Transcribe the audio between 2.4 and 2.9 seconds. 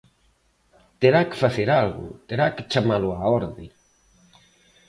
que